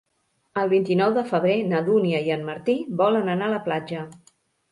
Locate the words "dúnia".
1.89-2.23